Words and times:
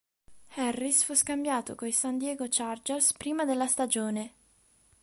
Harris 0.55 1.03
fu 1.03 1.13
scambiato 1.13 1.75
coi 1.75 1.91
San 1.91 2.17
Diego 2.17 2.47
Chargers 2.49 3.13
prima 3.13 3.45
della 3.45 3.67
stagione. 3.67 4.33